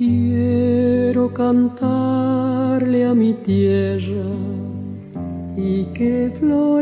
Quiero 0.00 1.30
cantarle 1.34 3.04
a 3.04 3.12
mi 3.12 3.34
tierra 3.34 4.24
y 5.58 5.84
que 5.92 6.32
florezca. 6.40 6.78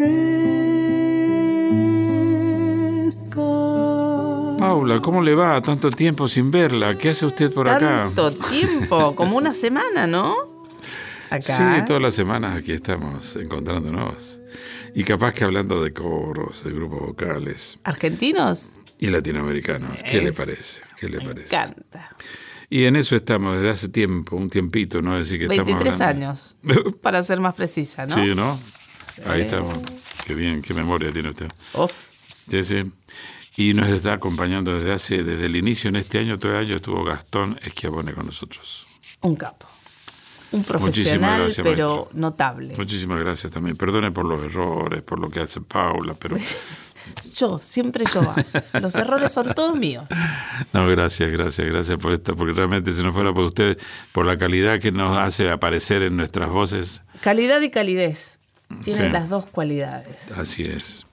Paula, 4.61 5.01
¿cómo 5.01 5.21
le 5.21 5.35
va? 5.35 5.61
Tanto 5.61 5.91
tiempo 5.91 6.29
sin 6.29 6.53
verla. 6.53 6.97
¿Qué 6.97 7.09
hace 7.11 7.27
usted 7.27 7.53
por 7.53 7.69
acá? 7.69 8.09
Tanto 8.15 8.31
tiempo, 8.31 9.17
como 9.17 9.37
una 9.37 9.53
semana, 9.53 10.07
¿no? 10.07 10.37
Acá. 11.29 11.41
Sí, 11.41 11.65
todas 11.89 12.01
las 12.01 12.15
semanas 12.15 12.57
aquí 12.57 12.71
estamos 12.71 13.35
encontrándonos. 13.35 14.39
Y 14.95 15.03
capaz 15.03 15.33
que 15.33 15.43
hablando 15.43 15.83
de 15.83 15.93
coros, 15.93 16.63
de 16.63 16.71
grupos 16.71 17.01
vocales. 17.01 17.81
¿Argentinos? 17.83 18.79
Y 19.01 19.09
latinoamericanos. 19.09 20.05
¿Qué 20.05 20.23
le 20.23 20.33
parece? 20.33 20.83
¿Qué 21.01 21.09
le 21.09 21.19
Me 21.19 21.25
parece? 21.25 21.57
encanta. 21.57 22.11
Y 22.71 22.85
en 22.85 22.97
eso 22.97 23.17
estamos 23.17 23.57
desde 23.57 23.71
hace 23.71 23.89
tiempo, 23.89 24.37
un 24.37 24.51
tiempito, 24.51 25.01
¿no? 25.01 25.17
Decir 25.17 25.39
que 25.39 25.47
estamos 25.47 25.65
23 25.67 26.01
hablando. 26.01 26.27
años, 26.27 26.57
para 27.03 27.23
ser 27.23 27.41
más 27.41 27.55
precisa, 27.55 28.05
¿no? 28.07 28.15
Sí, 28.15 28.35
¿no? 28.35 28.59
Ahí 29.27 29.41
estamos. 29.43 29.79
Qué 30.27 30.35
bien, 30.35 30.61
qué 30.63 30.75
memoria 30.75 31.13
tiene 31.13 31.31
usted. 31.31 31.49
Uf, 31.75 31.93
Sí, 32.51 32.63
sí. 32.63 32.83
Y 33.57 33.75
nos 33.75 33.89
está 33.89 34.13
acompañando 34.15 34.73
desde 34.75 34.93
hace, 34.93 35.23
desde 35.25 35.47
el 35.47 35.57
inicio 35.57 35.89
en 35.89 35.97
este 35.97 36.19
año, 36.19 36.39
todo 36.39 36.53
el 36.53 36.65
año 36.65 36.77
estuvo 36.77 37.05
Gastón 37.05 37.59
Esquiabone 37.63 38.13
con 38.15 38.27
nosotros. 38.27 38.87
un 39.23 39.35
capo. 39.37 39.67
Un 40.51 40.65
profesional, 40.65 41.41
gracias, 41.43 41.63
pero 41.63 41.89
maestro. 41.97 42.09
notable. 42.21 42.75
Muchísimas 42.79 43.21
gracias 43.21 43.53
también. 43.53 43.77
Perdone 43.77 44.13
por 44.13 44.25
los 44.25 44.43
errores, 44.45 45.03
por 45.03 45.19
lo 45.19 45.29
que 45.29 45.41
hace 45.41 45.61
Paula, 45.61 46.15
pero 46.19 46.37
Yo, 47.35 47.59
siempre 47.61 48.05
yo. 48.13 48.35
Los 48.81 48.95
errores 48.97 49.33
son 49.33 49.55
todos 49.55 49.77
míos. 49.79 50.05
no, 50.73 50.87
gracias, 50.89 51.31
gracias, 51.31 51.67
gracias 51.69 51.99
por 51.99 52.13
esto, 52.13 52.35
porque 52.37 52.53
realmente 52.53 52.93
si 52.93 53.03
no 53.03 53.13
fuera 53.13 53.33
por 53.33 53.45
ustedes, 53.45 53.77
por 54.13 54.27
la 54.27 54.37
calidad 54.37 54.81
que 54.81 54.91
nos 54.93 55.17
hace 55.17 55.51
aparecer 55.51 56.03
en 56.03 56.17
nuestras 56.17 56.49
voces, 56.51 57.03
Calidad 57.21 57.61
y 57.61 57.71
calidez. 57.71 58.39
Tienen 58.85 59.07
Sí. 59.09 59.13
las 59.13 59.29
dos 59.29 59.47
cualidades. 59.47 60.33
así 60.39 60.63
es. 60.63 61.07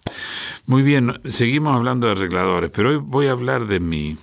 Muy 0.66 0.82
bien, 0.82 1.22
seguimos 1.26 1.76
hablando 1.76 2.08
de 2.08 2.14
arregladores, 2.14 2.72
pero 2.74 2.90
hoy 2.90 2.98
voy 2.98 3.28
a 3.28 3.32
hablar 3.32 3.66
de 3.68 3.80
mí. 3.80 4.18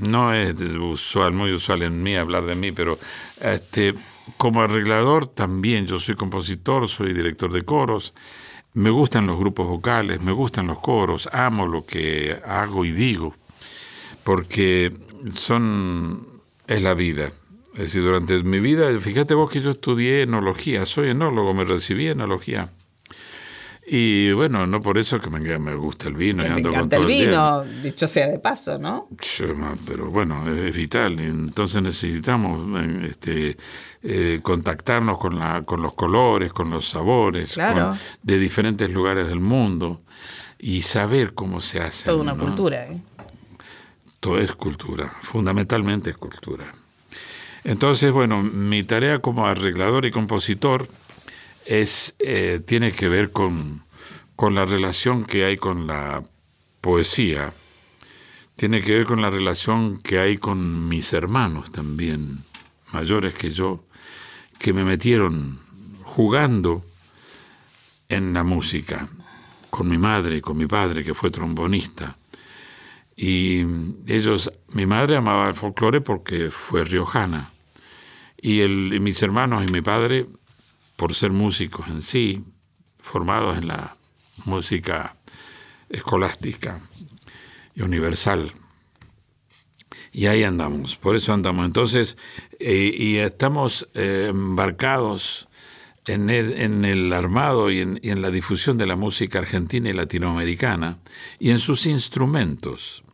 No 0.00 0.32
es 0.34 0.54
usual, 0.60 1.32
muy 1.32 1.52
usual 1.52 1.82
en 1.82 2.02
mí 2.02 2.16
hablar 2.16 2.44
de 2.44 2.54
mí, 2.54 2.70
pero 2.72 2.98
este, 3.40 3.94
como 4.36 4.60
arreglador 4.62 5.26
también, 5.26 5.86
yo 5.86 5.98
soy 5.98 6.14
compositor, 6.16 6.88
soy 6.88 7.12
director 7.12 7.52
de 7.52 7.62
coros, 7.62 8.12
me 8.74 8.90
gustan 8.90 9.26
los 9.26 9.38
grupos 9.38 9.66
vocales, 9.66 10.20
me 10.20 10.32
gustan 10.32 10.66
los 10.66 10.80
coros, 10.80 11.28
amo 11.32 11.66
lo 11.66 11.86
que 11.86 12.38
hago 12.44 12.84
y 12.84 12.92
digo, 12.92 13.34
porque 14.24 14.92
son, 15.32 16.26
es 16.66 16.82
la 16.82 16.94
vida. 16.94 17.30
Es 17.74 17.80
decir, 17.80 18.02
durante 18.02 18.42
mi 18.42 18.60
vida, 18.60 18.96
fíjate 18.98 19.34
vos 19.34 19.50
que 19.50 19.60
yo 19.60 19.70
estudié 19.70 20.22
enología, 20.22 20.86
soy 20.86 21.10
enólogo, 21.10 21.54
me 21.54 21.64
recibí 21.64 22.06
en 22.06 22.20
enología. 22.20 22.72
Y 23.86 24.32
bueno, 24.32 24.66
no 24.66 24.80
por 24.80 24.96
eso 24.96 25.20
que 25.20 25.28
me, 25.28 25.58
me 25.58 25.74
gusta 25.74 26.08
el 26.08 26.14
vino 26.14 26.42
y 26.42 26.46
Que 26.46 26.62
con 26.62 26.72
encanta 26.72 26.96
el 26.96 27.02
el 27.02 27.08
vino, 27.08 27.62
dicho 27.82 28.06
sea 28.08 28.28
de 28.28 28.38
paso, 28.38 28.78
¿no? 28.78 29.08
Pero 29.86 30.10
bueno, 30.10 30.50
es 30.50 30.74
vital. 30.74 31.20
Entonces 31.20 31.82
necesitamos 31.82 32.82
eh, 32.82 33.06
este, 33.10 33.56
eh, 34.02 34.40
contactarnos 34.42 35.18
con, 35.18 35.38
la, 35.38 35.62
con 35.64 35.82
los 35.82 35.92
colores, 35.94 36.52
con 36.54 36.70
los 36.70 36.88
sabores 36.88 37.52
Claro. 37.52 37.88
con- 37.90 37.98
de 38.22 38.38
diferentes 38.38 38.88
lugares 38.88 39.26
del 39.28 39.40
mundo 39.40 40.00
y 40.58 40.80
saber 40.80 41.34
cómo 41.34 41.60
se 41.60 41.80
hace. 41.82 42.06
Toda 42.06 42.22
una 42.22 42.34
cultura, 42.34 42.86
¿eh? 42.86 43.02
Todo 44.20 44.38
es 44.40 44.54
cultura, 44.54 45.12
fundamentalmente 45.20 46.08
es 46.08 46.16
cultura. 46.16 46.64
Entonces, 47.64 48.12
bueno, 48.12 48.42
mi 48.42 48.82
tarea 48.82 49.18
como 49.18 49.46
arreglador 49.46 50.06
y 50.06 50.10
compositor 50.10 50.88
es, 51.66 52.16
eh, 52.18 52.60
tiene 52.64 52.92
que 52.92 53.08
ver 53.08 53.32
con, 53.32 53.82
con 54.36 54.54
la 54.54 54.64
relación 54.64 55.24
que 55.24 55.44
hay 55.44 55.56
con 55.56 55.86
la 55.86 56.22
poesía, 56.80 57.52
tiene 58.56 58.82
que 58.82 58.92
ver 58.92 59.04
con 59.06 59.20
la 59.20 59.30
relación 59.30 59.96
que 59.96 60.18
hay 60.18 60.36
con 60.36 60.88
mis 60.88 61.12
hermanos 61.12 61.70
también, 61.70 62.38
mayores 62.92 63.34
que 63.34 63.50
yo, 63.50 63.84
que 64.58 64.72
me 64.72 64.84
metieron 64.84 65.60
jugando 66.02 66.84
en 68.08 68.32
la 68.32 68.44
música, 68.44 69.08
con 69.70 69.88
mi 69.88 69.98
madre 69.98 70.40
con 70.40 70.56
mi 70.56 70.66
padre, 70.66 71.02
que 71.02 71.14
fue 71.14 71.30
trombonista. 71.30 72.16
Y 73.16 73.64
ellos, 74.06 74.52
mi 74.68 74.86
madre 74.86 75.16
amaba 75.16 75.48
el 75.48 75.54
folclore 75.54 76.00
porque 76.00 76.50
fue 76.50 76.84
riojana. 76.84 77.50
Y, 78.40 78.60
el, 78.60 78.92
y 78.94 79.00
mis 79.00 79.22
hermanos 79.22 79.64
y 79.68 79.72
mi 79.72 79.80
padre, 79.80 80.26
por 81.04 81.12
ser 81.12 81.32
músicos 81.32 81.86
en 81.88 82.00
sí, 82.00 82.42
formados 82.98 83.58
en 83.58 83.68
la 83.68 83.94
música 84.46 85.14
escolástica 85.90 86.80
y 87.74 87.82
universal. 87.82 88.54
Y 90.14 90.28
ahí 90.28 90.44
andamos, 90.44 90.96
por 90.96 91.14
eso 91.14 91.34
andamos. 91.34 91.66
Entonces, 91.66 92.16
eh, 92.58 92.90
y 92.96 93.16
estamos 93.16 93.86
eh, 93.92 94.28
embarcados 94.30 95.46
en 96.06 96.30
el, 96.30 97.12
armado 97.12 97.70
y 97.70 97.80
en 97.82 98.22
la 98.22 98.30
difusión 98.30 98.78
de 98.78 98.86
la 98.86 98.96
música 98.96 99.40
argentina 99.40 99.90
y 99.90 99.92
latinoamericana 99.92 101.00
y 101.38 101.50
en 101.50 101.58
sus 101.58 101.84
instrumentos. 101.84 103.04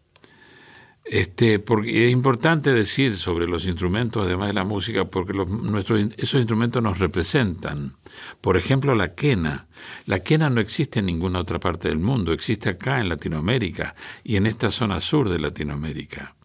Este, 1.04 1.58
porque 1.58 2.06
es 2.06 2.12
importante 2.12 2.72
decir 2.72 3.14
sobre 3.14 3.48
los 3.48 3.66
instrumentos, 3.66 4.24
además 4.24 4.48
de 4.48 4.54
la 4.54 4.64
música, 4.64 5.06
porque 5.06 5.32
los, 5.32 5.48
nuestros, 5.48 6.06
esos 6.16 6.38
instrumentos 6.38 6.82
nos 6.82 6.98
representan. 6.98 7.96
Por 8.40 8.56
ejemplo, 8.56 8.94
la 8.94 9.14
quena. 9.14 9.66
La 10.06 10.20
quena 10.20 10.50
no 10.50 10.60
existe 10.60 11.00
en 11.00 11.06
ninguna 11.06 11.40
otra 11.40 11.58
parte 11.58 11.88
del 11.88 11.98
mundo, 11.98 12.32
existe 12.32 12.68
acá 12.68 13.00
en 13.00 13.08
Latinoamérica 13.08 13.94
y 14.22 14.36
en 14.36 14.46
esta 14.46 14.70
zona 14.70 15.00
sur 15.00 15.28
de 15.28 15.40
Latinoamérica. 15.40 16.36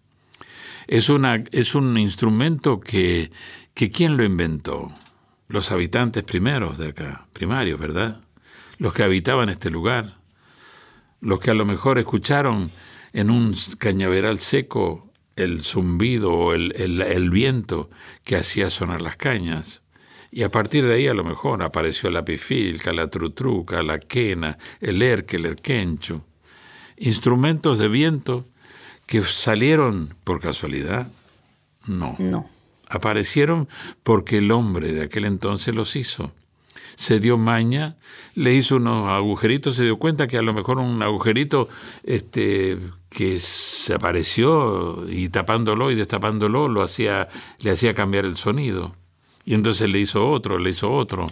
Es, 0.88 1.10
una, 1.10 1.44
es 1.52 1.76
un 1.76 1.98
instrumento 1.98 2.80
que, 2.80 3.32
que 3.74 3.92
¿quién 3.92 4.18
lo 4.18 4.24
inventó? 4.24 4.92
Los 5.48 5.72
habitantes 5.72 6.24
primeros 6.24 6.78
de 6.78 6.90
acá, 6.90 7.28
primarios, 7.34 7.80
¿verdad? 7.80 8.20
Los 8.80 8.94
que 8.94 9.04
habitaban 9.04 9.50
este 9.50 9.70
lugar, 9.70 10.18
los 11.22 11.40
que 11.40 11.52
a 11.52 11.56
lo 11.56 11.66
mejor 11.66 12.00
escucharon 12.00 12.72
en 13.16 13.32
un 13.32 13.56
cañaveral 13.80 14.40
seco 14.40 15.10
el 15.38 15.64
zumbido 15.64 16.34
o 16.34 16.54
el, 16.54 16.74
el, 16.76 17.02
el 17.02 17.30
viento 17.30 17.90
que 18.26 18.36
hacía 18.36 18.70
sonar 18.70 19.02
las 19.02 19.16
cañas. 19.16 19.82
Y 20.32 20.44
a 20.44 20.52
partir 20.52 20.86
de 20.86 20.96
ahí 20.96 21.08
a 21.08 21.14
lo 21.14 21.24
mejor 21.24 21.64
apareció 21.64 22.10
la 22.10 22.26
pifilca, 22.26 22.92
la 22.92 23.10
trutruca, 23.10 23.82
la 23.84 24.00
quena, 24.00 24.58
el 24.82 25.02
erque, 25.02 25.38
el 25.38 25.46
erquencho. 25.46 26.26
Instrumentos 26.98 27.80
de 27.80 27.88
viento 27.88 28.46
que 29.06 29.24
salieron 29.24 30.14
por 30.26 30.42
casualidad. 30.42 31.08
No. 31.88 32.18
No. 32.20 32.50
Aparecieron 32.90 33.70
porque 34.04 34.40
el 34.40 34.52
hombre 34.52 34.92
de 34.92 35.04
aquel 35.04 35.24
entonces 35.24 35.74
los 35.74 35.96
hizo. 35.96 36.34
Se 36.96 37.20
dio 37.20 37.38
maña, 37.38 37.96
le 38.36 38.54
hizo 38.54 38.78
unos 38.78 39.10
agujeritos, 39.10 39.76
se 39.76 39.84
dio 39.84 39.98
cuenta 39.98 40.28
que 40.28 40.38
a 40.38 40.42
lo 40.42 40.54
mejor 40.54 40.80
un 40.80 41.02
agujerito 41.02 41.68
este, 42.04 42.78
que 43.10 43.40
se 43.40 43.94
apareció 43.94 45.06
y 45.10 45.30
tapándolo 45.30 45.92
y 45.92 45.96
destapándolo 45.96 46.68
lo 46.68 46.84
hacía, 46.84 47.30
le 47.60 47.72
hacía 47.72 47.94
cambiar 47.94 48.26
el 48.26 48.38
sonido. 48.38 48.96
Y 49.46 49.54
entonces 49.54 49.92
le 49.92 50.00
hizo 50.00 50.28
otro, 50.28 50.58
le 50.58 50.72
hizo 50.72 50.92
otro. 50.92 51.28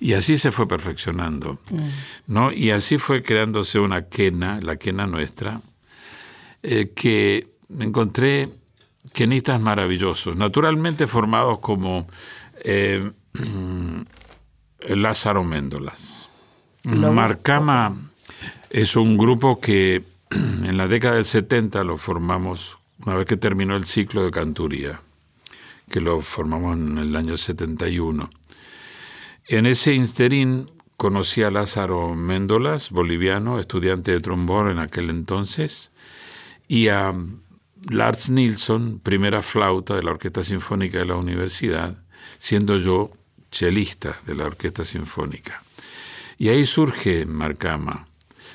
Y 0.00 0.14
así 0.14 0.36
se 0.36 0.52
fue 0.52 0.66
perfeccionando. 0.66 1.58
¿no? 2.26 2.52
Y 2.52 2.70
así 2.70 2.98
fue 2.98 3.22
creándose 3.22 3.78
una 3.78 4.08
quena, 4.08 4.60
la 4.60 4.76
quena 4.76 5.06
nuestra, 5.06 5.60
eh, 6.62 6.92
que 6.94 7.48
encontré 7.78 8.48
quenistas 9.12 9.60
maravillosos, 9.60 10.36
naturalmente 10.36 11.06
formados 11.06 11.58
como 11.58 12.08
eh, 12.64 13.10
Lázaro 14.88 15.44
Méndolas. 15.44 16.28
Lo- 16.84 17.12
Marcama 17.12 17.96
es 18.70 18.96
un 18.96 19.16
grupo 19.16 19.60
que 19.60 20.02
en 20.30 20.76
la 20.76 20.88
década 20.88 21.16
del 21.16 21.24
70 21.24 21.84
lo 21.84 21.96
formamos 21.96 22.78
una 23.04 23.16
vez 23.16 23.26
que 23.26 23.36
terminó 23.36 23.76
el 23.76 23.84
ciclo 23.84 24.24
de 24.24 24.30
canturía, 24.30 25.00
que 25.90 26.00
lo 26.00 26.20
formamos 26.20 26.76
en 26.76 26.98
el 26.98 27.16
año 27.16 27.36
71. 27.36 28.30
En 29.48 29.66
ese 29.66 29.94
interín 29.94 30.66
conocí 30.96 31.42
a 31.42 31.50
Lázaro 31.50 32.14
Méndolas, 32.14 32.90
boliviano, 32.90 33.58
estudiante 33.58 34.12
de 34.12 34.20
trombón 34.20 34.70
en 34.70 34.78
aquel 34.78 35.10
entonces, 35.10 35.90
y 36.68 36.88
a 36.88 37.12
Lars 37.90 38.30
Nilsson, 38.30 39.00
primera 39.02 39.42
flauta 39.42 39.96
de 39.96 40.02
la 40.04 40.12
Orquesta 40.12 40.44
Sinfónica 40.44 40.98
de 40.98 41.06
la 41.06 41.16
Universidad, 41.16 41.96
siendo 42.38 42.78
yo 42.78 43.10
chelista 43.52 44.18
de 44.26 44.34
la 44.34 44.46
Orquesta 44.46 44.84
Sinfónica. 44.84 45.62
Y 46.38 46.48
ahí 46.48 46.66
surge 46.66 47.24
Marcama. 47.26 48.06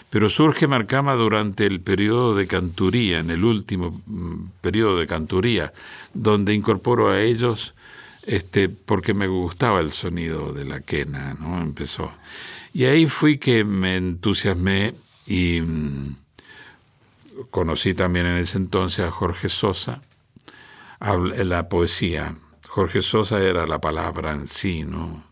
Pero 0.09 0.27
surge 0.27 0.67
Marcama 0.67 1.15
durante 1.15 1.65
el 1.65 1.79
periodo 1.79 2.35
de 2.35 2.47
canturía, 2.47 3.19
en 3.19 3.29
el 3.29 3.45
último 3.45 4.01
mm, 4.05 4.49
periodo 4.61 4.97
de 4.97 5.07
canturía, 5.07 5.71
donde 6.13 6.53
incorporo 6.53 7.09
a 7.09 7.21
ellos 7.21 7.75
este, 8.23 8.67
porque 8.67 9.13
me 9.13 9.27
gustaba 9.27 9.79
el 9.79 9.91
sonido 9.91 10.51
de 10.51 10.65
la 10.65 10.81
quena, 10.81 11.35
¿no? 11.39 11.61
Empezó. 11.61 12.11
Y 12.73 12.85
ahí 12.85 13.05
fui 13.05 13.37
que 13.37 13.63
me 13.63 13.95
entusiasmé 13.95 14.93
y 15.25 15.61
mm, 15.61 16.15
conocí 17.49 17.93
también 17.93 18.25
en 18.25 18.37
ese 18.37 18.57
entonces 18.57 19.05
a 19.05 19.11
Jorge 19.11 19.49
Sosa, 19.49 20.01
la 20.99 21.69
poesía. 21.69 22.35
Jorge 22.77 23.01
Sosa 23.01 23.39
era 23.39 23.65
la 23.65 23.81
palabra 23.81 24.33
en 24.33 24.45
sí, 24.45 24.83
¿no? 24.83 25.23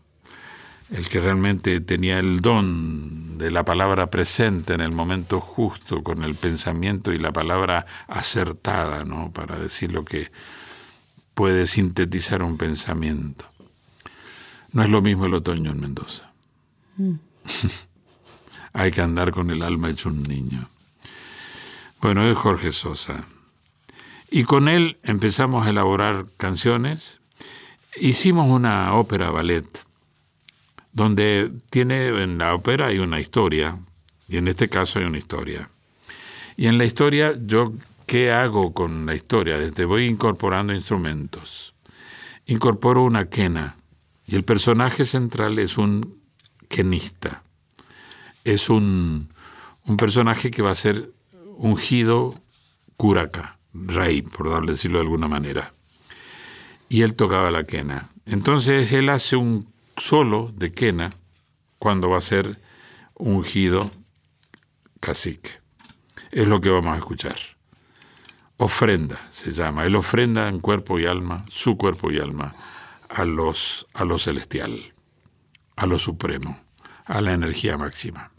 El 0.90 1.08
que 1.08 1.20
realmente 1.20 1.80
tenía 1.80 2.18
el 2.18 2.40
don 2.40 3.38
de 3.38 3.52
la 3.52 3.64
palabra 3.64 4.08
presente 4.08 4.74
en 4.74 4.80
el 4.80 4.90
momento 4.90 5.40
justo, 5.40 6.02
con 6.02 6.24
el 6.24 6.34
pensamiento 6.34 7.12
y 7.12 7.18
la 7.18 7.32
palabra 7.32 7.86
acertada, 8.08 9.04
¿no? 9.04 9.30
Para 9.30 9.60
decir 9.60 9.92
lo 9.92 10.04
que 10.04 10.32
puede 11.34 11.68
sintetizar 11.68 12.42
un 12.42 12.58
pensamiento. 12.58 13.44
No 14.72 14.82
es 14.82 14.90
lo 14.90 15.00
mismo 15.00 15.26
el 15.26 15.34
otoño 15.34 15.70
en 15.70 15.78
Mendoza. 15.78 16.32
Mm. 16.96 17.12
Hay 18.72 18.90
que 18.90 19.02
andar 19.02 19.30
con 19.30 19.52
el 19.52 19.62
alma 19.62 19.88
hecho 19.88 20.08
un 20.08 20.24
niño. 20.24 20.68
Bueno, 22.00 22.28
es 22.28 22.36
Jorge 22.36 22.72
Sosa. 22.72 23.24
Y 24.32 24.42
con 24.42 24.66
él 24.66 24.98
empezamos 25.04 25.64
a 25.64 25.70
elaborar 25.70 26.26
canciones. 26.38 27.20
Hicimos 27.98 28.48
una 28.48 28.94
ópera 28.94 29.30
ballet, 29.30 29.66
donde 30.92 31.52
tiene 31.70 32.08
en 32.22 32.38
la 32.38 32.54
ópera 32.54 32.86
hay 32.86 32.98
una 32.98 33.20
historia, 33.20 33.78
y 34.28 34.36
en 34.36 34.48
este 34.48 34.68
caso 34.68 34.98
hay 34.98 35.04
una 35.04 35.18
historia. 35.18 35.70
Y 36.56 36.66
en 36.66 36.78
la 36.78 36.84
historia 36.84 37.34
yo 37.38 37.72
¿Qué 38.06 38.30
hago 38.30 38.72
con 38.72 39.04
la 39.04 39.16
historia? 39.16 39.58
Desde 39.58 39.84
voy 39.84 40.06
incorporando 40.06 40.72
instrumentos. 40.72 41.74
Incorporo 42.46 43.02
una 43.02 43.28
quena 43.28 43.76
y 44.28 44.36
el 44.36 44.44
personaje 44.44 45.04
central 45.04 45.58
es 45.58 45.76
un 45.76 46.22
quenista. 46.68 47.42
Es 48.44 48.70
un, 48.70 49.28
un 49.86 49.96
personaje 49.96 50.52
que 50.52 50.62
va 50.62 50.70
a 50.70 50.76
ser 50.76 51.10
ungido 51.56 52.40
curaca, 52.96 53.58
rey, 53.74 54.22
por 54.22 54.64
decirlo 54.64 54.98
de 54.98 55.04
alguna 55.04 55.26
manera. 55.26 55.74
Y 56.88 57.02
él 57.02 57.14
tocaba 57.14 57.50
la 57.50 57.64
quena. 57.64 58.08
Entonces 58.26 58.92
él 58.92 59.08
hace 59.08 59.36
un 59.36 59.72
solo 59.96 60.52
de 60.54 60.72
quena 60.72 61.10
cuando 61.78 62.10
va 62.10 62.18
a 62.18 62.22
ser 62.22 62.60
ungido 63.14 63.90
cacique. 65.00 65.50
Es 66.30 66.48
lo 66.48 66.60
que 66.60 66.70
vamos 66.70 66.94
a 66.94 66.98
escuchar 66.98 67.36
ofrenda, 68.58 69.18
se 69.28 69.50
llama. 69.50 69.84
Él 69.84 69.96
ofrenda 69.96 70.48
en 70.48 70.60
cuerpo 70.60 70.98
y 70.98 71.06
alma, 71.06 71.44
su 71.48 71.76
cuerpo 71.76 72.10
y 72.10 72.18
alma, 72.18 72.54
a, 73.08 73.24
los, 73.24 73.86
a 73.94 74.04
lo 74.04 74.18
celestial, 74.18 74.94
a 75.76 75.86
lo 75.86 75.98
supremo, 75.98 76.60
a 77.04 77.20
la 77.20 77.32
energía 77.32 77.76
máxima. 77.76 78.30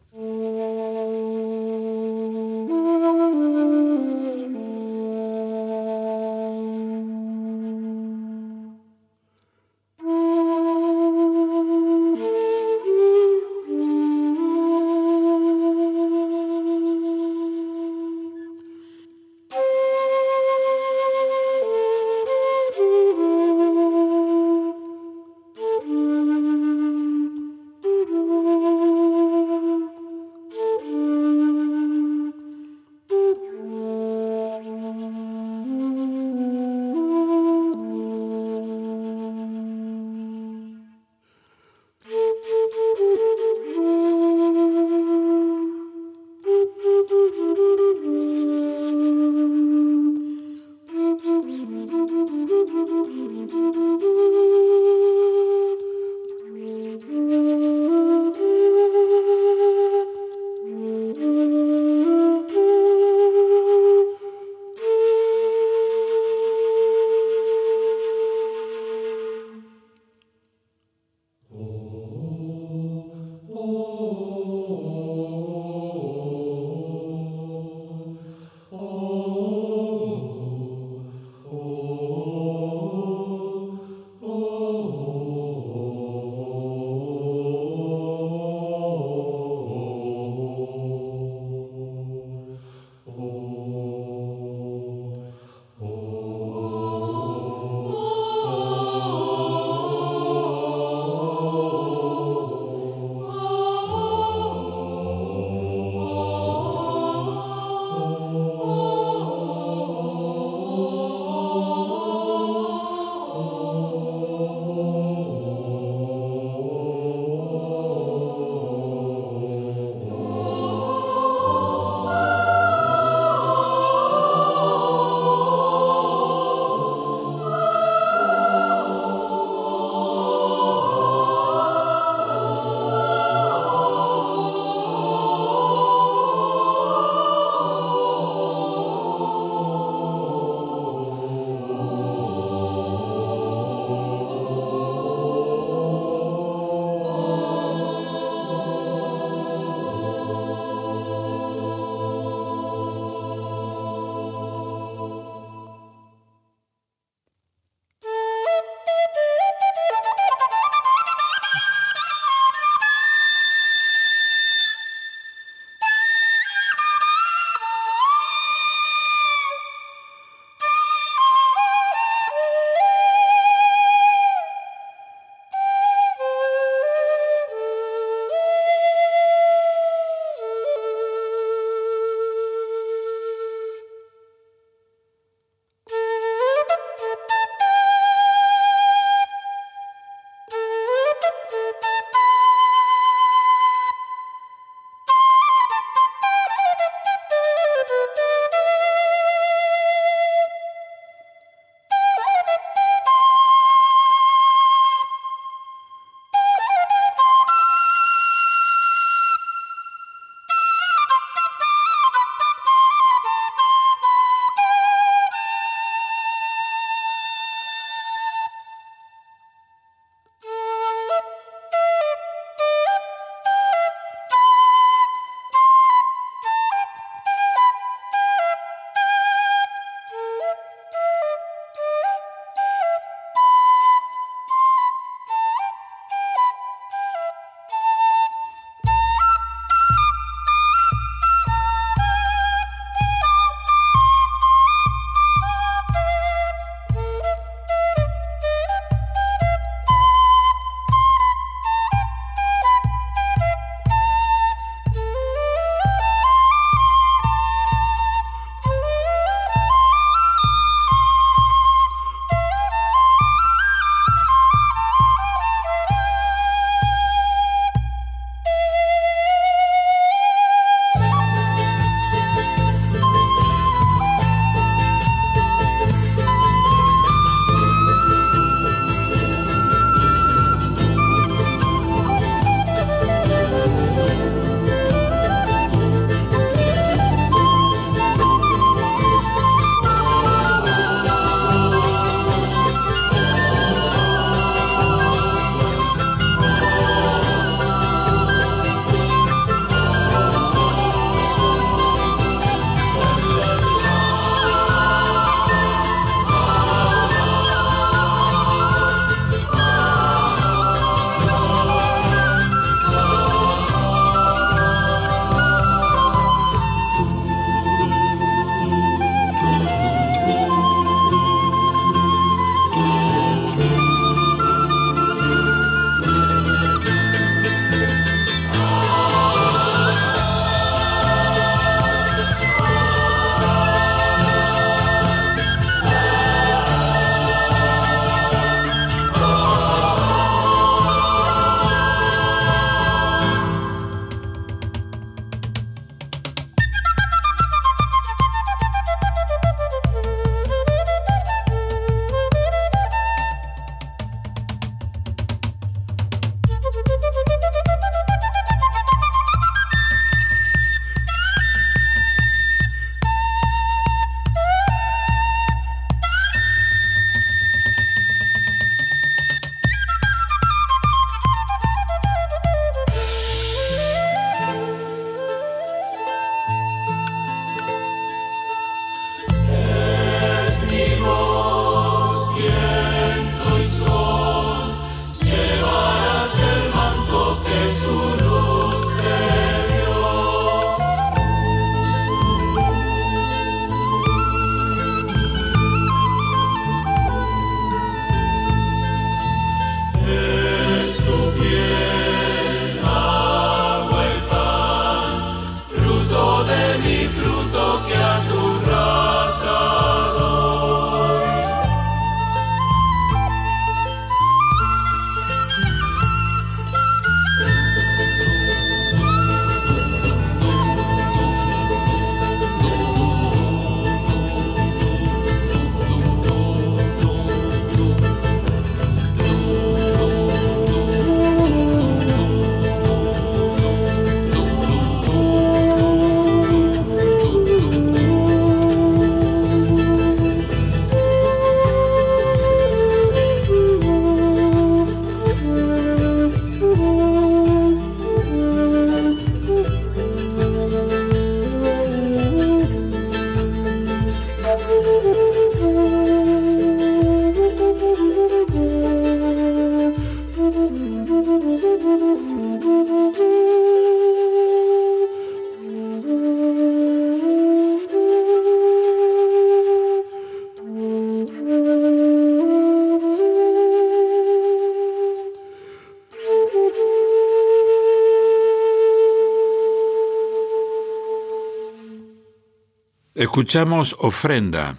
Escuchamos 483.28 483.98
Ofrenda, 484.00 484.78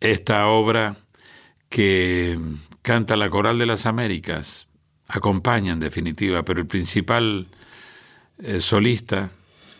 esta 0.00 0.46
obra 0.46 0.96
que 1.68 2.40
canta 2.80 3.16
la 3.16 3.28
Coral 3.28 3.58
de 3.58 3.66
las 3.66 3.84
Américas, 3.84 4.66
acompaña 5.06 5.74
en 5.74 5.78
definitiva, 5.78 6.42
pero 6.42 6.60
el 6.60 6.66
principal 6.66 7.48
eh, 8.38 8.60
solista 8.60 9.30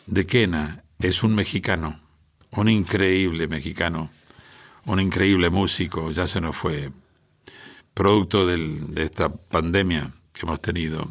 de 0.06 0.26
Quena 0.26 0.84
es 0.98 1.22
un 1.22 1.34
mexicano, 1.34 1.98
un 2.50 2.68
increíble 2.68 3.48
mexicano, 3.48 4.10
un 4.84 5.00
increíble 5.00 5.48
músico, 5.48 6.10
ya 6.10 6.26
se 6.26 6.42
nos 6.42 6.54
fue, 6.54 6.90
producto 7.94 8.46
de 8.46 9.02
esta 9.02 9.30
pandemia 9.30 10.12
que 10.34 10.42
hemos 10.42 10.60
tenido. 10.60 11.08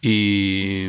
Y 0.00 0.86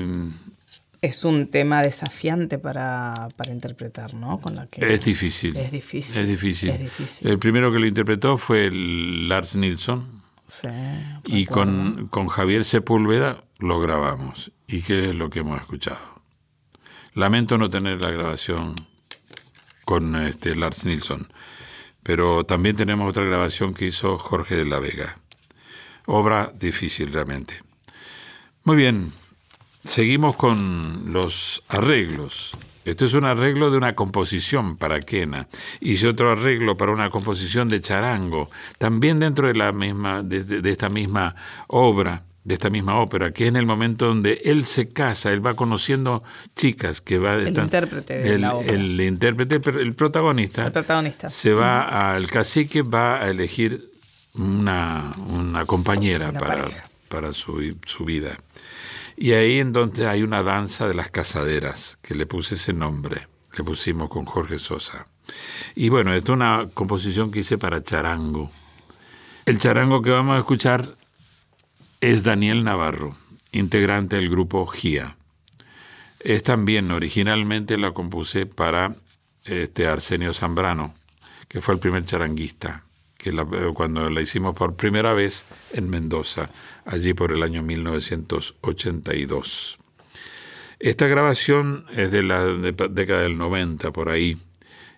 Es 1.02 1.26
un 1.26 1.50
tema 1.50 1.82
desafiante 1.82 2.60
para, 2.60 3.28
para 3.36 3.52
interpretar, 3.52 4.14
¿no? 4.14 4.40
Con 4.40 4.56
la 4.56 4.68
que 4.68 4.94
es 4.94 5.04
difícil. 5.04 5.58
Es 5.58 5.72
difícil. 5.72 6.22
Es 6.22 6.28
difícil. 6.28 6.70
Es 6.70 6.80
difícil. 6.80 7.28
El 7.28 7.40
primero 7.40 7.72
que 7.72 7.80
lo 7.80 7.88
interpretó 7.88 8.38
fue 8.38 8.70
Lars 8.72 9.56
Nilsson 9.56 10.22
Sí, 10.46 10.68
y 11.26 11.46
con, 11.46 12.08
con 12.10 12.28
Javier 12.28 12.66
Sepúlveda 12.66 13.44
lo 13.58 13.80
grabamos. 13.80 14.52
¿Y 14.68 14.82
qué 14.82 15.10
es 15.10 15.16
lo 15.16 15.30
que 15.30 15.40
hemos 15.40 15.60
escuchado? 15.62 16.22
Lamento 17.14 17.58
no 17.58 17.70
tener 17.70 18.02
la 18.02 18.12
grabación 18.12 18.76
con 19.86 20.16
este 20.18 20.54
Lars 20.56 20.86
Nilsson, 20.86 21.32
pero 22.04 22.46
también 22.46 22.76
tenemos 22.76 23.10
otra 23.10 23.24
grabación 23.24 23.74
que 23.74 23.86
hizo 23.86 24.18
Jorge 24.18 24.56
de 24.56 24.66
la 24.66 24.80
Vega. 24.80 25.18
Obra 26.06 26.52
difícil 26.54 27.14
realmente. 27.14 27.56
Muy 28.66 28.76
bien, 28.76 29.14
seguimos 29.84 30.36
con 30.36 31.12
los 31.14 31.64
arreglos. 31.68 32.52
Esto 32.84 33.06
es 33.06 33.14
un 33.14 33.26
arreglo 33.26 33.70
de 33.70 33.78
una 33.78 33.94
composición 33.96 34.76
para 34.76 35.00
quena. 35.00 35.48
Hice 35.82 36.08
otro 36.08 36.32
arreglo 36.32 36.78
para 36.78 36.92
una 36.92 37.10
composición 37.12 37.70
de 37.70 37.80
charango, 37.80 38.50
también 38.80 39.20
dentro 39.20 39.48
de 39.48 39.54
la 39.54 39.72
misma, 39.72 40.24
de, 40.24 40.44
de- 40.44 40.62
de 40.62 40.72
esta 40.72 40.90
misma 40.90 41.36
obra, 41.68 42.24
de 42.44 42.56
esta 42.56 42.72
misma 42.72 42.96
ópera, 43.00 43.32
que 43.32 43.44
es 43.44 43.50
en 43.50 43.56
el 43.56 43.68
momento 43.68 44.08
donde 44.08 44.42
él 44.46 44.66
se 44.66 44.90
casa, 44.90 45.32
él 45.32 45.46
va 45.46 45.54
conociendo 45.54 46.24
chicas 46.56 47.00
que 47.02 47.20
va 47.20 47.34
El 47.34 47.50
intérprete 47.56 48.18
de 48.18 48.34
el, 48.34 48.42
la 48.42 48.56
ópera. 48.56 48.74
el 48.74 49.00
intérprete, 49.00 49.62
el 49.80 49.94
protagonista, 49.94 50.66
El 50.66 50.72
protagonista. 50.72 51.30
se 51.30 51.54
va 51.54 52.16
al 52.16 52.26
cacique, 52.32 52.82
va 52.82 53.22
a 53.22 53.30
elegir 53.30 53.92
una, 54.34 55.14
una 55.28 55.66
compañera 55.66 56.30
Una 56.30 56.40
para, 56.40 56.56
pareja. 56.64 56.84
para 57.10 57.32
su, 57.32 57.76
su 57.86 58.06
vida. 58.06 58.36
Y 59.22 59.34
ahí 59.34 59.60
entonces 59.60 60.08
hay 60.08 60.24
una 60.24 60.42
danza 60.42 60.88
de 60.88 60.96
las 60.96 61.12
casaderas, 61.12 62.00
que 62.02 62.16
le 62.16 62.26
puse 62.26 62.56
ese 62.56 62.74
nombre, 62.74 63.28
le 63.56 63.64
pusimos 63.64 64.10
con 64.10 64.26
Jorge 64.26 64.58
Sosa. 64.58 65.06
Y 65.76 65.90
bueno, 65.90 66.12
esta 66.16 66.32
es 66.32 66.36
una 66.36 66.68
composición 66.74 67.32
que 67.32 67.42
hice 67.42 67.60
para 67.60 67.84
charango. 67.84 68.50
El 69.46 69.60
charango 69.60 70.02
que 70.02 70.10
vamos 70.10 70.36
a 70.36 70.40
escuchar 70.40 70.96
es 72.00 72.24
Daniel 72.24 72.64
Navarro, 72.64 73.16
integrante 73.52 74.16
del 74.16 74.28
grupo 74.28 74.66
GIA. 74.66 75.16
Es 76.22 76.42
también, 76.42 76.90
originalmente 76.90 77.78
la 77.78 77.92
compuse 77.92 78.48
para 78.48 78.96
este 79.46 79.86
Arsenio 79.86 80.34
Zambrano, 80.34 80.96
que 81.48 81.62
fue 81.62 81.76
el 81.76 81.80
primer 81.80 82.06
charanguista, 82.06 82.86
que 83.22 83.30
eh, 83.30 83.72
cuando 83.74 84.10
la 84.10 84.20
hicimos 84.22 84.58
por 84.58 84.76
primera 84.76 85.14
vez 85.14 85.46
en 85.74 85.90
Mendoza, 85.90 86.50
allí 86.86 87.14
por 87.14 87.32
el 87.32 87.44
año 87.44 87.62
1982. 87.62 89.78
Esta 90.80 91.08
grabación 91.08 91.86
es 91.96 92.12
de 92.12 92.24
la 92.24 92.44
década 92.44 93.22
del 93.22 93.38
90, 93.38 93.92
por 93.92 94.10
ahí, 94.10 94.40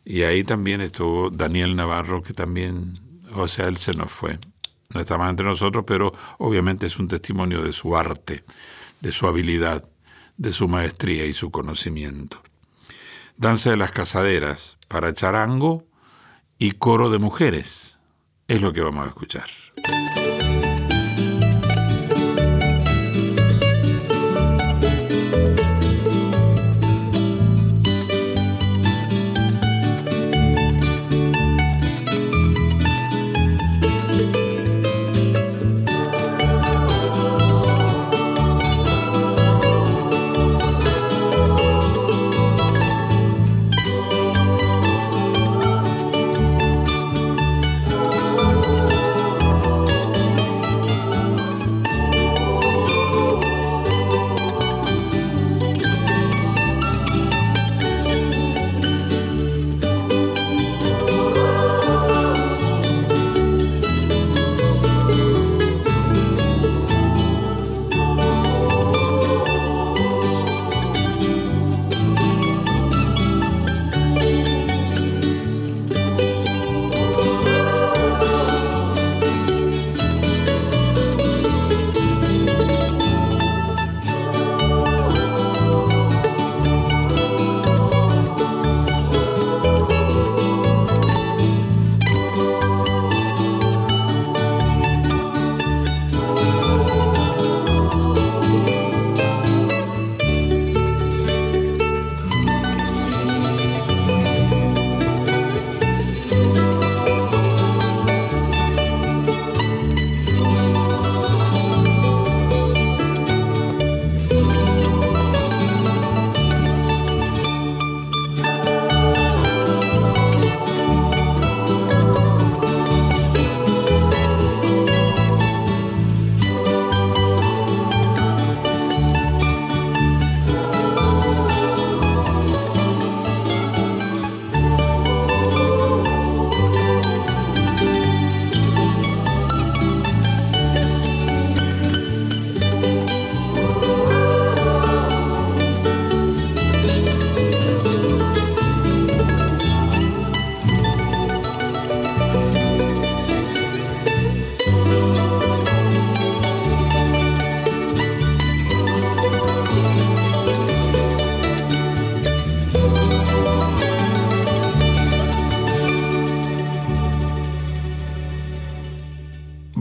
y 0.06 0.22
ahí 0.24 0.44
también 0.44 0.80
estuvo 0.80 1.30
Daniel 1.30 1.76
Navarro, 1.76 2.24
que 2.24 2.34
también, 2.34 2.94
o 3.34 3.50
sea, 3.50 3.66
él 3.66 3.76
se 3.78 3.92
nos 3.92 4.10
fue. 4.10 4.40
No 4.94 5.02
está 5.02 5.18
más 5.18 5.30
entre 5.30 5.46
nosotros, 5.46 5.84
pero 5.86 6.14
obviamente 6.38 6.86
es 6.86 6.98
un 7.00 7.10
testimonio 7.10 7.62
de 7.62 7.74
su 7.74 7.98
arte, 7.98 8.46
de 9.02 9.12
su 9.12 9.28
habilidad, 9.28 9.84
de 10.38 10.54
su 10.54 10.70
maestría 10.70 11.26
y 11.26 11.34
su 11.34 11.52
conocimiento. 11.52 12.42
Danza 13.36 13.72
de 13.72 13.78
las 13.78 13.92
casaderas 13.92 14.78
para 14.88 15.14
charango 15.14 15.84
y 16.58 16.72
coro 16.74 17.10
de 17.10 17.18
mujeres 17.18 18.00
es 18.48 18.62
lo 18.62 18.74
que 18.74 18.82
vamos 18.82 19.06
a 19.06 19.10
escuchar. 19.10 19.48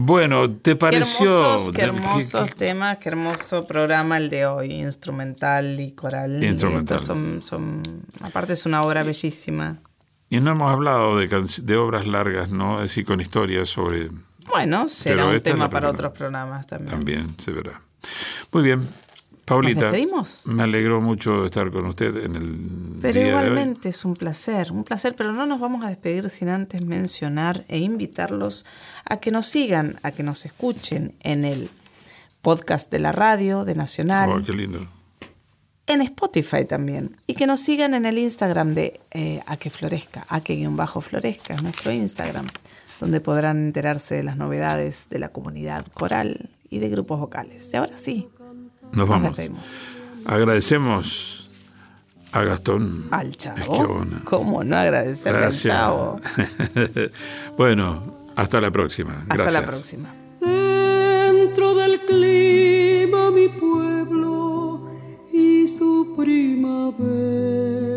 Bueno, 0.05 0.51
¿te 0.51 0.71
Qué 0.71 0.75
pareció? 0.75 1.25
hermosos, 1.27 1.67
qué 1.69 1.75
¿Qué- 1.77 1.81
hermosos 1.83 2.49
qué- 2.49 2.55
temas, 2.55 2.97
qué 2.97 3.07
hermoso 3.09 3.65
programa 3.65 4.17
el 4.17 4.29
de 4.29 4.45
hoy, 4.45 4.71
instrumental 4.73 5.79
y 5.79 5.93
coral. 5.93 6.43
Instrumental. 6.43 6.97
Estos 6.97 7.07
son, 7.07 7.41
son, 7.41 7.81
aparte 8.21 8.51
es 8.51 8.65
una 8.65 8.81
obra 8.81 9.03
bellísima. 9.03 9.79
Y 10.29 10.41
no 10.41 10.51
hemos 10.51 10.69
hablado 10.73 11.17
de, 11.17 11.27
de 11.61 11.77
obras 11.77 12.05
largas, 12.05 12.51
¿no? 12.51 12.83
Es 12.83 12.89
decir, 12.89 13.05
con 13.05 13.21
historias 13.21 13.69
sobre... 13.69 14.09
Bueno, 14.47 14.89
será 14.89 15.23
Pero 15.23 15.35
un 15.37 15.41
tema 15.41 15.69
para 15.69 15.89
otros 15.89 16.11
programas 16.11 16.67
también. 16.67 16.89
También 16.91 17.35
se 17.39 17.51
verá. 17.51 17.79
Muy 18.51 18.61
bien. 18.63 18.81
Paulita, 19.45 19.81
¿Nos 19.81 19.91
despedimos? 19.91 20.47
me 20.47 20.63
alegró 20.63 21.01
mucho 21.01 21.43
estar 21.45 21.69
con 21.69 21.85
usted 21.87 22.15
en 22.23 22.35
el 22.35 22.97
Pero 23.01 23.13
día 23.13 23.23
de 23.23 23.33
hoy. 23.35 23.41
igualmente 23.45 23.89
es 23.89 24.05
un 24.05 24.13
placer, 24.15 24.71
un 24.71 24.83
placer, 24.85 25.15
pero 25.17 25.33
no 25.33 25.45
nos 25.45 25.59
vamos 25.59 25.83
a 25.83 25.89
despedir 25.89 26.29
sin 26.29 26.47
antes 26.47 26.85
mencionar 26.85 27.65
e 27.67 27.79
invitarlos 27.79 28.65
a 29.03 29.17
que 29.17 29.31
nos 29.31 29.45
sigan, 29.47 29.99
a 30.01 30.11
que 30.11 30.23
nos 30.23 30.45
escuchen 30.45 31.13
en 31.19 31.43
el 31.43 31.69
podcast 32.41 32.89
de 32.89 32.99
la 32.99 33.11
radio, 33.11 33.65
de 33.65 33.75
Nacional, 33.75 34.29
Oh, 34.31 34.41
qué 34.45 34.53
lindo. 34.53 34.79
en 35.87 36.01
Spotify 36.01 36.63
también, 36.63 37.17
y 37.27 37.33
que 37.33 37.45
nos 37.45 37.59
sigan 37.59 37.93
en 37.93 38.05
el 38.05 38.17
Instagram 38.17 38.71
de 38.73 39.01
eh, 39.11 39.41
A 39.45 39.57
que 39.57 39.69
Florezca, 39.69 40.25
A 40.29 40.39
que 40.39 40.55
guion 40.55 40.77
bajo 40.77 41.01
Florezca, 41.01 41.53
es 41.55 41.61
nuestro 41.63 41.91
Instagram, 41.91 42.47
donde 43.01 43.19
podrán 43.19 43.57
enterarse 43.57 44.15
de 44.15 44.23
las 44.23 44.37
novedades 44.37 45.09
de 45.09 45.19
la 45.19 45.29
comunidad 45.29 45.85
coral 45.93 46.49
y 46.69 46.79
de 46.79 46.87
grupos 46.87 47.19
vocales. 47.19 47.69
Y 47.73 47.75
ahora 47.77 47.97
sí, 47.97 48.29
nos 48.93 49.07
vamos. 49.07 49.37
Nos 49.37 49.49
Agradecemos 50.25 51.49
a 52.31 52.43
Gastón. 52.43 53.07
Al 53.11 53.35
Chavo. 53.35 54.05
¿Cómo 54.23 54.63
no 54.63 54.77
agradecerle 54.77 55.45
al 55.45 55.51
Chavo? 55.51 56.19
bueno, 57.57 58.17
hasta 58.35 58.61
la 58.61 58.71
próxima. 58.71 59.25
Hasta 59.29 59.51
la 59.51 59.65
próxima. 59.65 60.13
Dentro 60.39 61.75
del 61.75 61.99
clima 62.01 63.31
mi 63.31 63.49
pueblo 63.49 64.89
y 65.31 65.67
su 65.67 66.15
primavera. 66.17 67.92